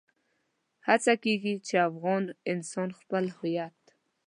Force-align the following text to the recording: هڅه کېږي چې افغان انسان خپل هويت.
هڅه 0.87 1.13
کېږي 1.23 1.55
چې 1.67 1.75
افغان 1.89 2.23
انسان 2.51 2.89
خپل 2.99 3.23
هويت. 3.37 3.77